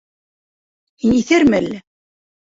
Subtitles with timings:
[1.03, 1.79] Һин иҫәрме әллә?